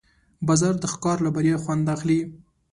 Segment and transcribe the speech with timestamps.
[0.47, 2.19] باز د ښکار له بریا خوند اخلي